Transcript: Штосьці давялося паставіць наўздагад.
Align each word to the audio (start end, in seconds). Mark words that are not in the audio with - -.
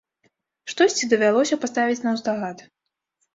Штосьці 0.71 1.09
давялося 1.11 1.59
паставіць 1.67 1.99
наўздагад. 2.07 2.65